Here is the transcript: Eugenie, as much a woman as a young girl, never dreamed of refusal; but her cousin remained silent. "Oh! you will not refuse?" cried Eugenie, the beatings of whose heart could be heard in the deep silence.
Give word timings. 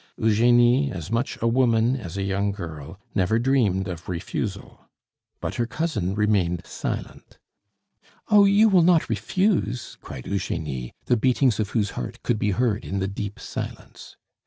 Eugenie, 0.17 0.91
as 0.91 1.11
much 1.11 1.37
a 1.43 1.47
woman 1.47 1.95
as 1.95 2.17
a 2.17 2.23
young 2.23 2.51
girl, 2.51 2.99
never 3.13 3.37
dreamed 3.37 3.87
of 3.87 4.09
refusal; 4.09 4.89
but 5.39 5.53
her 5.61 5.67
cousin 5.67 6.15
remained 6.15 6.65
silent. 6.65 7.37
"Oh! 8.27 8.45
you 8.45 8.67
will 8.67 8.81
not 8.81 9.09
refuse?" 9.09 9.99
cried 10.01 10.25
Eugenie, 10.25 10.91
the 11.05 11.17
beatings 11.17 11.59
of 11.59 11.69
whose 11.77 11.91
heart 11.91 12.17
could 12.23 12.39
be 12.39 12.49
heard 12.49 12.83
in 12.83 12.97
the 12.97 13.07
deep 13.07 13.39
silence. 13.39 14.17